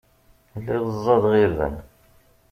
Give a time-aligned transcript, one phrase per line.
[0.59, 1.75] Lliɣ ẓẓadeɣ irden.